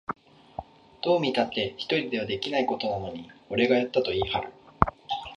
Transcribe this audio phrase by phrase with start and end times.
[1.03, 4.51] どう見たって一人ではできないことなのに、俺がやったと言いはる